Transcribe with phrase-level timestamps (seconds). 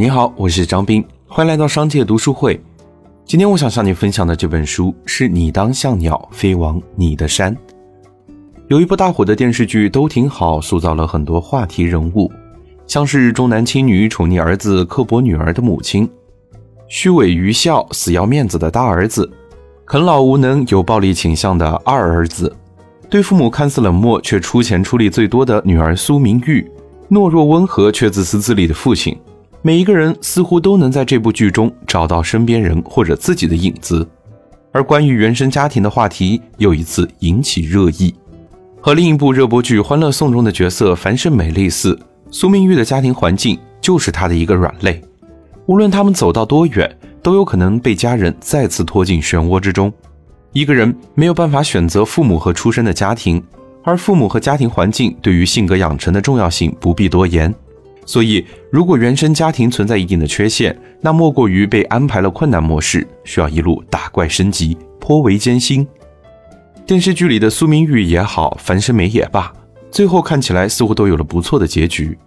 [0.00, 2.58] 你好，我是张斌，欢迎来到商界读书会。
[3.26, 7.54] 今天我想向你分享的这本书是《你当像鸟飞往你的山》。
[8.68, 12.32] 有一部大火的电视剧都挺好，塑造了很多话题人物，
[12.86, 16.10] 像是重男轻女、宠溺儿子、刻薄女儿的母亲，
[16.88, 19.30] 虚伪愚孝、死要面子的大儿子，
[19.84, 22.50] 啃老无能、有暴力倾向的二儿子，
[23.10, 26.66] 对父母看似冷漠却出钱出力最多的女儿苏明玉，
[27.10, 29.14] 懦弱温和却自私自利的父亲。
[29.62, 34.08] 每一个人似乎都能在这部剧中找到身边人或者自己的影子，
[34.72, 38.14] 而关于原生家庭的话题又一次引起热议。
[38.80, 41.98] 和另一部热播剧《欢乐颂》中的角色樊胜美类似，
[42.30, 44.98] 苏明玉的家庭环境就是她的一个软肋。
[45.66, 46.90] 无论他们走到多远，
[47.22, 49.92] 都有可能被家人再次拖进漩涡之中。
[50.54, 53.42] 一个人没有办法选择父母和出生的家庭，
[53.84, 57.54] 而父母和家庭环境对于性格养成的重要性不必多言。
[58.10, 65.86] 所以，如果原生家庭存在一定的缺陷，那莫过于被安排了困难模式，需要一路打怪升级，颇为艰辛。
[66.84, 69.52] 电视剧里的苏明玉也好，樊胜美也罢，
[69.92, 72.18] 最后看起来似乎都有了不错的结局。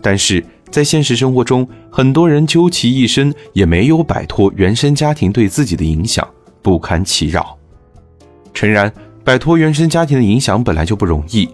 [0.00, 0.40] 但是
[0.70, 6.24] 在现实生活中，很多人究其一生也没有摆脱原生家庭对自己的影响，
[6.62, 7.58] 不堪其扰。
[8.52, 8.92] 诚然，
[9.24, 11.48] 摆脱原生家庭的影响本来就不容易，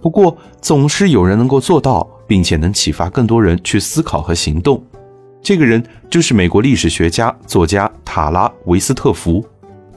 [0.00, 2.08] 不过总是有人能够做到。
[2.26, 4.82] 并且能启发更多人去思考和行动。
[5.42, 9.44] 这个人就是美国历史学家、作家塔拉·维斯特福。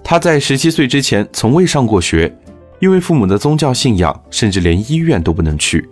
[0.03, 2.33] 他在十七岁之前从未上过学，
[2.79, 5.87] 因为父母的宗教信仰，甚至连医院都不能去。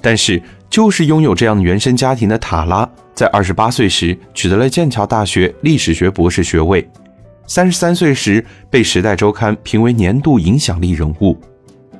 [0.00, 6.88] 但是，就是拥有这样原生家庭的塔拉，在二十八岁时取得了剑桥大学历史学博士学位。
[7.46, 11.38] 三十三岁时被《时代周刊》评为年度影响力人物。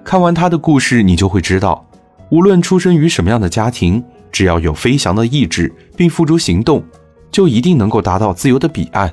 [0.05, 1.87] 看完他的故事，你就会知道。
[2.35, 6.83] 无论出生于什么样的家庭，只要有飞翔的意志并付诸行动，
[7.31, 9.09] 就一定能够达到自由的彼岸。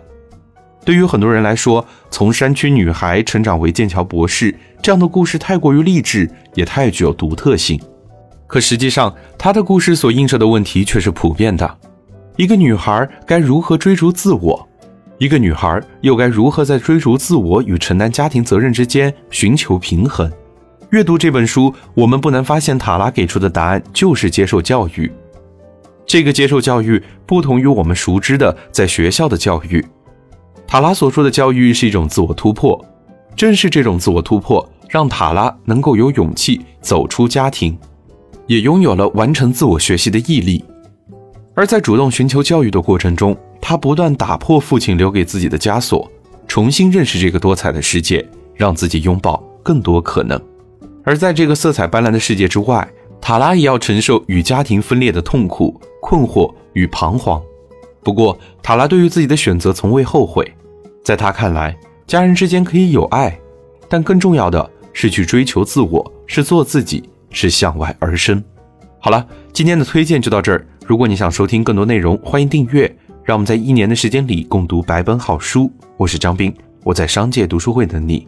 [0.84, 7.80] 对于很多人来说，从山区女孩成长为剑桥博士这样的故事太过于励志，也太具有独特性。
[8.48, 11.78] 可实际上，她的故事所映射的问题却是普遍的：
[12.38, 14.68] 一个女孩该如何追逐自我？
[15.20, 20.28] 一个女孩又该如何在追逐自我与承担家庭责任之间寻求平衡？
[20.92, 25.10] 阅读这本书，我们不难发现，塔拉给出的答案就是接受教育。
[26.06, 29.86] 这个接受教育不同于我们熟知的在学校的教育。
[30.68, 32.84] 塔拉所说的教育是一种自我突破，
[33.38, 37.78] 正是这种自我突破，让塔拉能够有勇气走出家庭，
[38.46, 40.62] 也拥有了完成自我学习的毅力。
[41.56, 46.12] 而在主动寻求教育的过程中，他不断打破父亲留给自己的枷锁，
[46.50, 50.38] 重新认识这个多彩的世界，让自己拥抱更多可能。
[51.04, 52.88] 而在这个色彩斑斓的世界之外，
[53.20, 57.42] 塔拉也要承受与家庭分裂的痛苦、困惑与彷徨。
[58.04, 60.52] 不过，塔拉对于自己的选择从未后悔。
[61.04, 61.76] 在他看来，
[62.08, 63.38] 家人之间可以有爱，
[63.88, 68.44] 但更重要的是去追求自我，是做自己，是向外而生。
[69.00, 70.66] 好了，今天的推荐就到这儿。
[70.86, 72.96] 如果你想收听更多内容，欢迎订阅。
[73.24, 75.72] 让我们在一年的时间里共读百本好书。
[75.96, 78.28] 我是张斌，我在商界读书会等你。